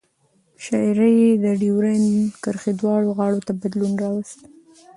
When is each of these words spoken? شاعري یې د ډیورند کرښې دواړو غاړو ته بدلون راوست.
شاعري 0.65 1.11
یې 1.21 1.31
د 1.43 1.45
ډیورند 1.61 2.07
کرښې 2.43 2.73
دواړو 2.79 3.07
غاړو 3.17 3.39
ته 3.47 3.51
بدلون 3.61 3.93
راوست. 4.03 4.39